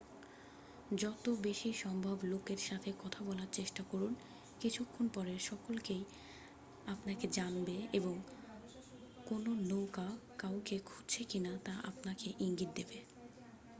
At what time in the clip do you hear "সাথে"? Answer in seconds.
2.59-2.89